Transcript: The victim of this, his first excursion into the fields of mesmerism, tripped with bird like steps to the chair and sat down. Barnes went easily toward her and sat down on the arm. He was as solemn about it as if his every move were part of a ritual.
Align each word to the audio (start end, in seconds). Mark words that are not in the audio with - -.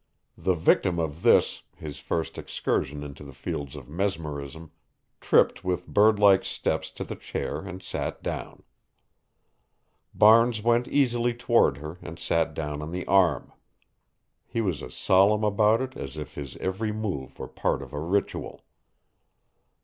The 0.39 0.55
victim 0.55 0.97
of 0.97 1.21
this, 1.21 1.61
his 1.75 1.99
first 1.99 2.39
excursion 2.39 3.03
into 3.03 3.23
the 3.23 3.33
fields 3.35 3.75
of 3.75 3.87
mesmerism, 3.87 4.71
tripped 5.19 5.63
with 5.63 5.85
bird 5.85 6.17
like 6.17 6.43
steps 6.43 6.89
to 6.89 7.03
the 7.03 7.15
chair 7.15 7.59
and 7.59 7.83
sat 7.83 8.23
down. 8.23 8.63
Barnes 10.11 10.63
went 10.63 10.87
easily 10.87 11.35
toward 11.35 11.77
her 11.77 11.99
and 12.01 12.17
sat 12.17 12.55
down 12.55 12.81
on 12.81 12.89
the 12.89 13.05
arm. 13.05 13.53
He 14.47 14.59
was 14.59 14.81
as 14.81 14.95
solemn 14.95 15.43
about 15.43 15.81
it 15.83 15.95
as 15.95 16.17
if 16.17 16.33
his 16.33 16.57
every 16.57 16.91
move 16.91 17.37
were 17.37 17.47
part 17.47 17.83
of 17.83 17.93
a 17.93 17.99
ritual. 17.99 18.63